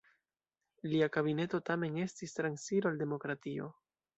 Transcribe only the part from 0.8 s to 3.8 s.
Lia kabineto tamen estis transiro al demokratio.